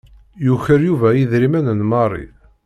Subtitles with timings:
[0.47, 2.27] Yuker Yuba idrimen n Mary.